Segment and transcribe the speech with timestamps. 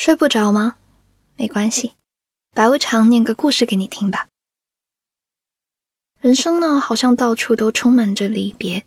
[0.00, 0.76] 睡不着吗？
[1.36, 1.92] 没关系，
[2.54, 4.28] 白无常念个故事给你听吧。
[6.22, 8.86] 人生呢，好像到处都充满着离别。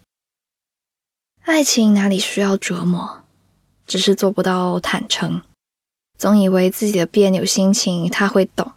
[1.44, 3.24] 爱情哪里需要折磨，
[3.86, 5.44] 只是做不到坦诚。
[6.18, 8.72] 总以为自己的别扭心情他会懂，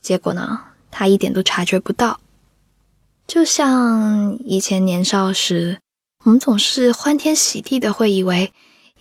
[0.00, 2.20] 结果呢，他一点都察觉不到。
[3.26, 5.80] 就像以前年少时，
[6.22, 8.52] 我们总是欢天喜地的，会以为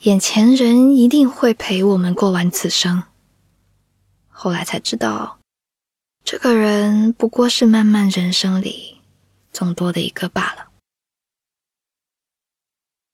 [0.03, 3.03] 眼前人一定会陪我们过完此生。
[4.27, 5.39] 后来才知道，
[6.25, 8.99] 这个人不过是漫漫人生里
[9.53, 10.67] 众多的一个罢了。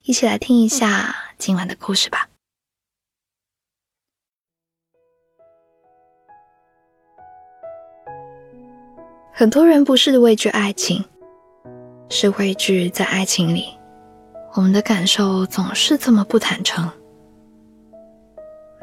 [0.01, 2.27] 一起来听一下今晚的故事吧。
[9.31, 11.05] 很多人不是畏惧爱情，
[12.09, 13.77] 是畏惧在爱情里，
[14.55, 16.89] 我们的感受总是这么不坦诚。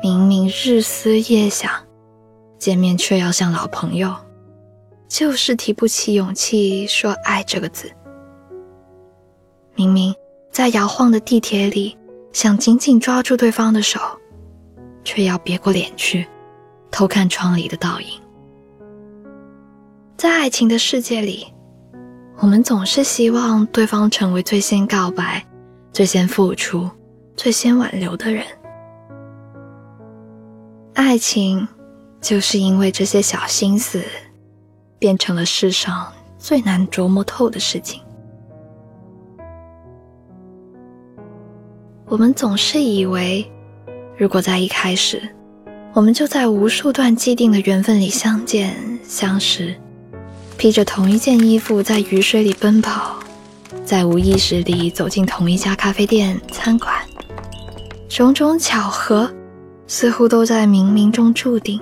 [0.03, 1.71] 明明日思夜想，
[2.59, 4.15] 见面却要像老朋友，
[5.09, 7.91] 就是提不起勇气说爱这个字。
[9.75, 10.15] 明明
[10.51, 11.97] 在摇晃的地铁里，
[12.33, 14.01] 想紧紧抓住对方的手，
[15.03, 16.27] 却要别过脸去，
[16.91, 18.09] 偷看窗里的倒影。
[20.17, 21.47] 在爱情的世界里，
[22.39, 25.45] 我们总是希望对方成为最先告白、
[25.97, 26.91] 最先付出、
[27.39, 28.45] 最先挽留的人。
[30.93, 31.67] 爱情
[32.21, 34.03] 就是因为这些小心思，
[34.99, 38.03] 变成了世上最难琢磨透的事情。
[42.05, 43.51] 我们总是以为，
[44.19, 45.27] 如果在一开始，
[45.95, 49.75] 我们就在无数段既定的缘分里相见相识。
[50.59, 53.19] 披着同一件衣服，在雨水里奔跑，
[53.87, 56.93] 在无意识里走进同一家咖啡店、餐馆，
[58.09, 59.33] 种种巧合
[59.87, 61.81] 似乎都在冥冥中注定，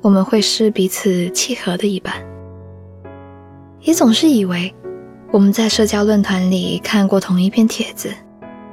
[0.00, 2.12] 我们会是彼此契合的一半。
[3.82, 4.74] 也总是以为
[5.30, 8.12] 我们在社交论坛里看过同一篇帖子，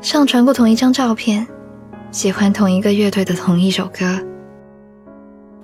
[0.01, 1.45] 上传过同一张照片，
[2.09, 4.19] 喜欢同一个乐队的同一首歌，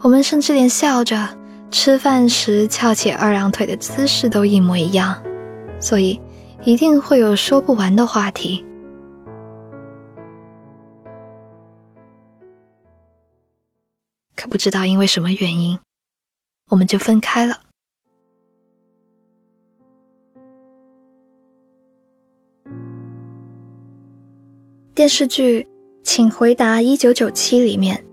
[0.01, 1.27] 我们甚至连笑着。
[1.69, 5.13] 吃饭时翘起二郎腿的姿势都一模一样，
[5.81, 6.17] 所以
[6.63, 8.65] 一定会有说不完的话题。
[14.35, 15.79] 可不知道因为什么原因，
[16.69, 17.61] 我们就分开了。
[24.93, 25.61] 电视剧
[26.03, 28.03] 《请回答一九九七》里面。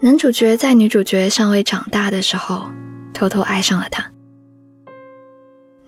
[0.00, 2.70] 男主角在女主角尚未长大的时候，
[3.12, 4.08] 偷偷爱上了她。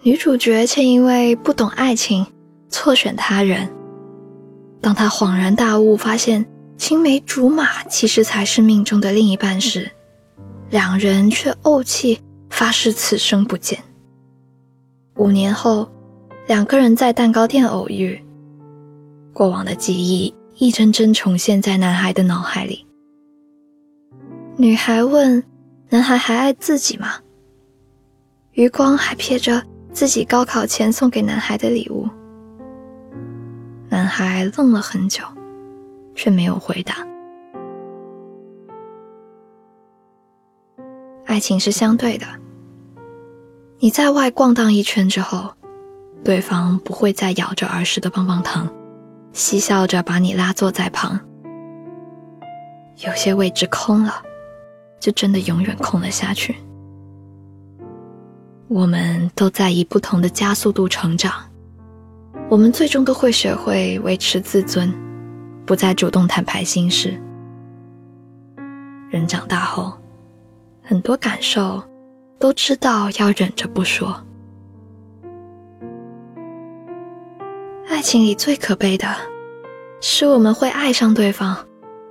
[0.03, 2.27] 女主角却因为不懂爱情，
[2.71, 3.71] 错选他人。
[4.81, 6.47] 当她恍然大悟，发现
[6.79, 9.91] 青梅竹马其实才是命中的另一半时，
[10.71, 12.19] 两人却怄气
[12.49, 13.79] 发誓此生不见。
[15.17, 15.87] 五年后，
[16.47, 18.19] 两个人在蛋糕店偶遇，
[19.35, 22.87] 过往的记忆一帧帧重现在男孩的脑海里。
[24.57, 25.45] 女孩问
[25.91, 27.17] ：“男孩还爱自己吗？”
[28.53, 29.63] 余光还瞥着
[29.93, 32.09] 自己高考前送给男孩的礼物。
[33.89, 35.25] 男孩愣了很久，
[36.15, 36.95] 却没有回答。
[41.27, 42.27] 爱情是相对的，
[43.79, 45.53] 你在外逛荡一圈之后，
[46.25, 48.69] 对方不会再咬着儿时的棒棒糖，
[49.33, 51.21] 嬉笑着把你拉坐在旁。
[53.05, 54.23] 有些位置空了。
[55.01, 56.55] 就真的永远空了下去。
[58.71, 61.33] 我们都在以不同的加速度成长，
[62.49, 64.95] 我们最终都会学会维持自尊，
[65.67, 67.21] 不再主动坦白心事。
[69.09, 69.93] 人长大后，
[70.85, 71.83] 很多感受
[72.39, 74.25] 都知道要忍着不说。
[77.89, 79.09] 爱情里最可悲的，
[80.01, 81.57] 是我们会爱上对方，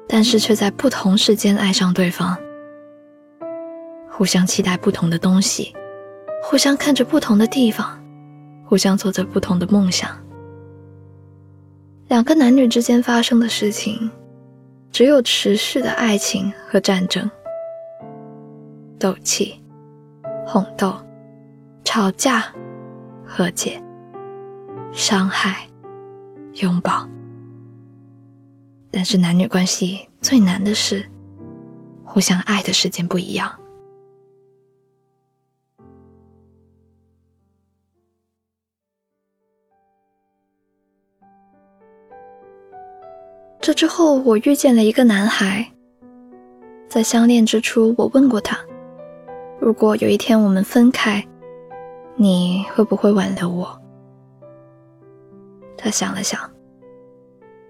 [0.09, 2.37] 但是却在不同时间爱上对方。
[4.09, 5.73] 互相期待不同的东西，
[6.41, 7.99] 互相看着不同的地方，
[8.65, 10.09] 互相做着不同的梦想。
[12.07, 14.09] 两个男女之间发生的事情，
[14.91, 17.29] 只有持续的爱情和战争，
[18.97, 19.61] 斗气、
[20.45, 20.95] 哄斗、
[21.83, 22.45] 吵架、
[23.23, 23.79] 和解、
[24.91, 25.67] 伤害、
[26.55, 27.07] 拥抱。
[28.89, 31.07] 但是男女关系最难的是，
[32.03, 33.53] 互相爱的时间不一样。
[43.61, 45.65] 这之后，我遇见了一个男孩。
[46.87, 48.57] 在相恋之初，我问过他，
[49.59, 51.23] 如果有一天我们分开，
[52.15, 53.79] 你会不会挽留我？
[55.77, 56.39] 他想了想，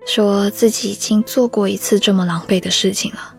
[0.05, 3.35] 说自己已经做过一次这么狼狈的事情了，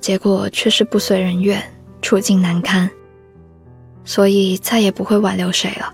[0.00, 1.62] 结果却是不遂人愿，
[2.00, 2.88] 处境难堪，
[4.04, 5.92] 所以再也不会挽留谁了。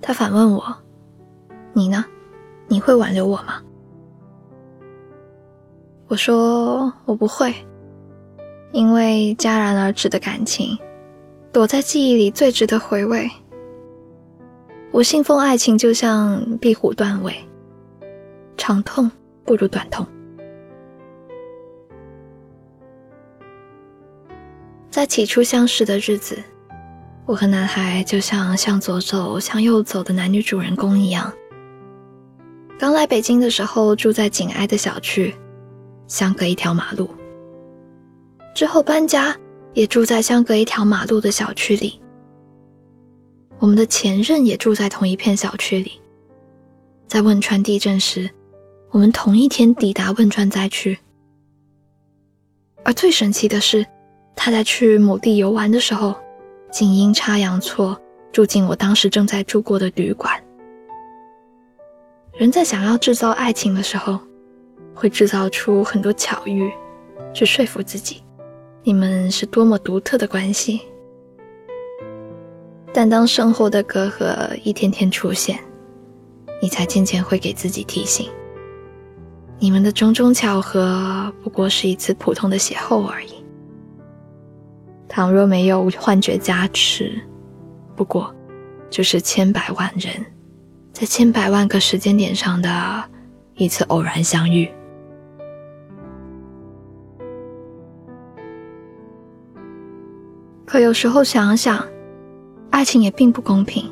[0.00, 0.76] 他反问我
[1.72, 2.04] ：“你呢？
[2.68, 3.60] 你会挽留我吗？”
[6.08, 7.54] 我说我不会，
[8.72, 10.78] 因为戛然而止的感情，
[11.52, 13.30] 躲在记忆里最值得回味。
[14.90, 17.34] 我信奉爱情就像壁虎断尾，
[18.56, 19.10] 长痛
[19.44, 20.06] 不如短痛。
[24.90, 26.42] 在起初相识的日子，
[27.26, 31.30] 我和男孩就像向左走、向右走的男女主人公一样。
[32.78, 35.34] 刚来北京的时候，住在紧挨的小区。
[36.08, 37.10] 相隔一条马路，
[38.54, 39.36] 之后搬家，
[39.74, 42.00] 也住在相隔一条马路的小区里。
[43.58, 46.00] 我们的前任也住在同一片小区里。
[47.06, 48.30] 在汶川地震时，
[48.90, 50.98] 我们同一天抵达汶川灾区。
[52.84, 53.84] 而最神奇的是，
[54.34, 56.14] 他在去某地游玩的时候，
[56.72, 58.00] 竟阴差阳错
[58.32, 60.42] 住进我当时正在住过的旅馆。
[62.38, 64.18] 人在想要制造爱情的时候。
[64.98, 66.68] 会制造出很多巧遇，
[67.32, 68.20] 去说服自己，
[68.82, 70.80] 你们是多么独特的关系。
[72.92, 75.56] 但当生活的隔阂一天天出现，
[76.60, 78.28] 你才渐渐会给自己提醒：
[79.60, 83.34] 你们的种种巧合不过是一次普通的邂逅而已。
[85.08, 87.16] 倘若没有幻觉加持，
[87.94, 88.34] 不过
[88.90, 90.12] 就是千百万人
[90.92, 93.04] 在千百万个时间点上的
[93.54, 94.68] 一次偶然相遇。
[100.68, 101.82] 可有时候想想，
[102.70, 103.90] 爱情也并不公平。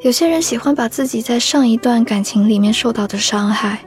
[0.00, 3.84] 有些人喜欢把自己在上一段感情里面受到的伤害，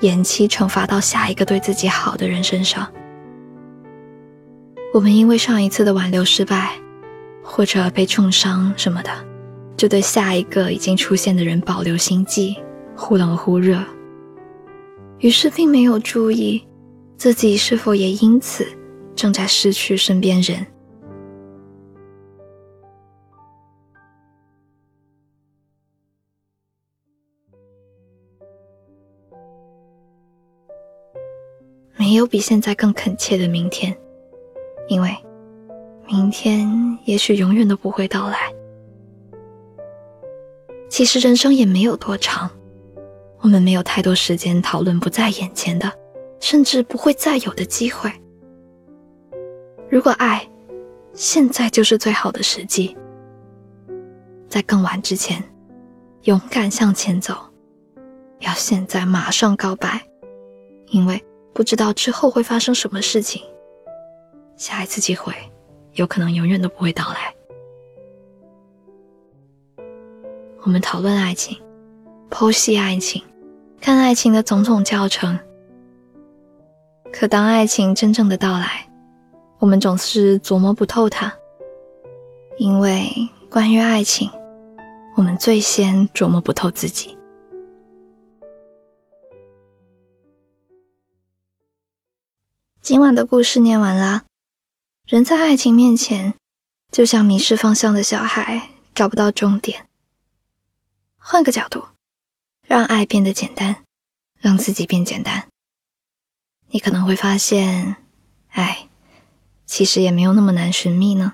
[0.00, 2.86] 延期惩罚到下一个对自己好的人身上。
[4.94, 6.76] 我们因为上一次的挽留失败，
[7.42, 9.10] 或者被重伤什么的，
[9.76, 12.56] 就对下一个已经出现的人保留心悸，
[12.94, 13.82] 忽冷忽热。
[15.18, 16.64] 于是并没有注意
[17.16, 18.64] 自己是否也因此
[19.16, 20.64] 正在失去身边人。
[32.06, 33.92] 没有比现在更恳切的明天，
[34.86, 35.10] 因为
[36.06, 36.70] 明天
[37.04, 38.38] 也许永远都不会到来。
[40.88, 42.48] 其实人生也没有多长，
[43.40, 45.92] 我们没有太多时间讨论不在眼前的，
[46.38, 48.08] 甚至不会再有的机会。
[49.90, 50.48] 如果爱，
[51.12, 52.96] 现在就是最好的时机。
[54.48, 55.42] 在更晚之前，
[56.22, 57.34] 勇敢向前走，
[58.38, 60.00] 要现在马上告白，
[60.90, 61.20] 因为。
[61.56, 63.42] 不知道之后会发生什么事情，
[64.56, 65.32] 下一次机会
[65.94, 67.34] 有可能永远都不会到来。
[70.64, 71.58] 我们讨论爱情，
[72.28, 73.22] 剖析爱情，
[73.80, 75.38] 看爱情的种种教程。
[77.10, 78.86] 可当爱情真正的到来，
[79.58, 81.32] 我们总是琢磨不透它，
[82.58, 83.08] 因为
[83.48, 84.30] 关于爱情，
[85.16, 87.15] 我们最先琢磨不透自己。
[92.86, 94.22] 今晚的故事念完了。
[95.08, 96.34] 人在爱情面前，
[96.92, 99.88] 就像迷失方向的小孩，找不到终点。
[101.18, 101.84] 换个角度，
[102.62, 103.82] 让爱变得简单，
[104.38, 105.48] 让自己变简单，
[106.68, 107.96] 你可能会发现，
[108.50, 108.88] 爱
[109.66, 111.32] 其实也没有那么难寻觅呢。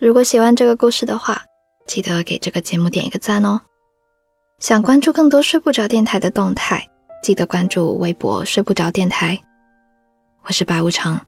[0.00, 1.44] 如果喜欢这个故事的话，
[1.86, 3.60] 记得给这个节目点一个赞哦。
[4.58, 6.84] 想关注更多睡不着电台的动态，
[7.22, 9.40] 记得关注微博睡不着电台。
[10.46, 11.26] 我是白无常，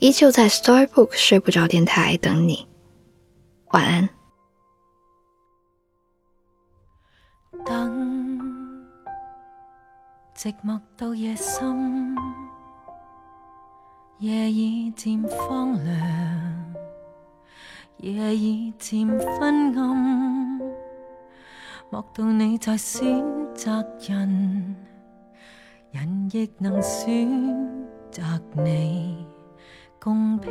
[0.00, 2.68] 依旧在 Storybook 睡不着电台等你。
[3.70, 4.06] 晚安。
[7.64, 8.86] 等，
[10.36, 12.14] 寂寞到夜深，
[14.18, 16.74] 夜已渐荒凉，
[17.96, 20.60] 夜已渐昏暗，
[21.90, 23.24] 莫道你在选
[23.54, 24.76] 择人，
[25.92, 27.80] 人亦能选。
[28.10, 28.22] 责
[28.56, 29.24] 你
[30.00, 30.50] 公平，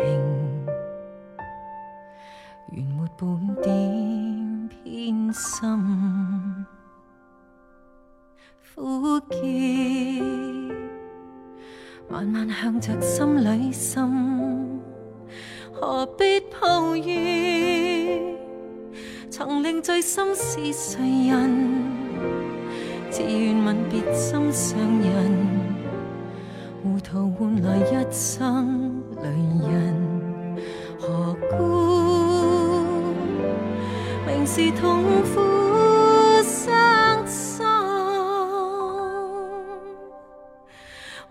[2.71, 6.65] 原没半点偏心。
[8.75, 9.35] 苦涩，
[12.07, 14.79] 慢慢向着心里渗，
[15.73, 18.37] 何必抱怨？
[19.29, 21.83] 曾令醉心是谁人？
[23.11, 25.78] 只愿吻别心上人，
[26.81, 29.27] 糊涂换来一生泪
[29.69, 30.57] 人，
[30.97, 31.57] 何故
[34.25, 35.41] 明是痛苦
[36.41, 37.65] 伤心，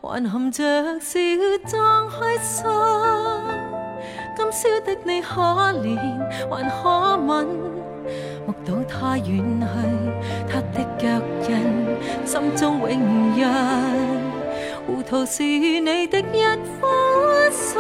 [0.02, 1.18] 还含着笑
[1.66, 2.66] 装开心？
[4.36, 5.40] 今宵的你可
[5.80, 5.96] 怜，
[6.50, 7.46] 还可吻？
[8.46, 9.66] 目睹他远去，
[10.46, 11.08] 他的脚
[11.48, 11.50] 印，
[12.26, 12.90] 心中永
[13.34, 14.27] 印。
[14.88, 16.22] 糊涂是你的一
[16.80, 17.78] 颗心，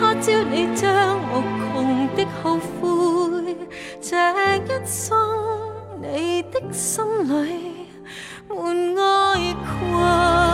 [0.00, 1.40] 他朝你将无
[1.72, 3.56] 穷的后悔。
[4.00, 4.16] 这
[4.56, 5.16] 一生，
[6.02, 7.86] 你的心里
[8.48, 10.45] 满爱困。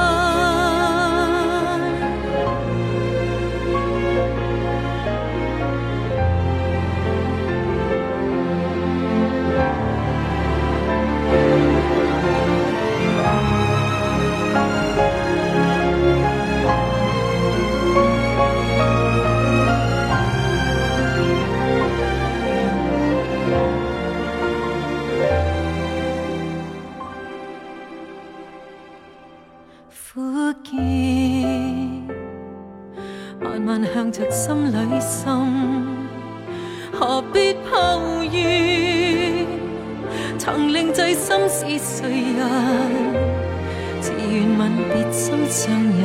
[33.73, 35.25] 慢向着心里渗，
[36.93, 39.47] 何必抱怨？
[40.39, 42.39] 曾令醉心是谁人？
[43.99, 46.03] 自愿吻别心上人，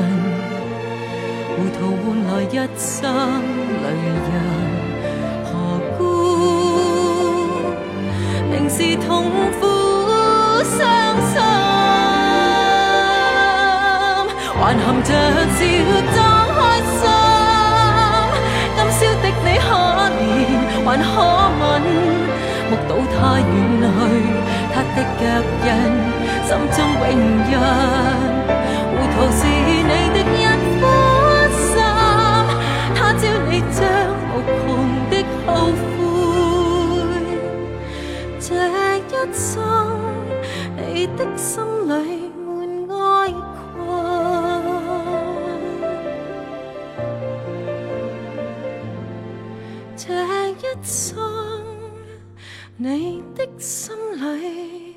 [1.58, 3.04] 糊涂换来一生
[3.84, 3.86] 泪
[4.30, 4.32] 人。
[5.44, 5.52] 何
[5.98, 6.00] 故
[8.50, 9.12] 明是痛
[9.60, 9.62] 苦
[10.64, 10.80] 伤
[11.28, 11.36] 心？
[14.56, 15.12] 还含着
[15.58, 16.37] 笑
[21.02, 21.06] 可
[21.60, 21.62] 吻？
[22.70, 23.46] 目睹他远
[23.82, 23.88] 去，
[24.74, 25.22] 他的脚
[25.64, 25.68] 印，
[26.44, 27.10] 心中永
[27.50, 27.54] 印。
[53.58, 54.96] 心里